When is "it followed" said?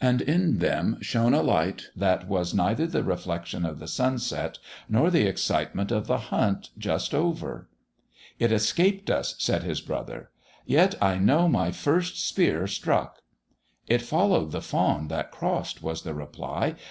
13.86-14.52